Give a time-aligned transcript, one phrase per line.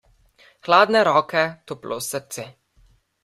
[0.67, 2.47] Hladne roke, toplo srce.